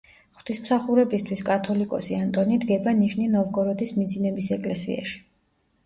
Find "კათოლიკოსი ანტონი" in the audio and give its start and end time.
1.51-2.59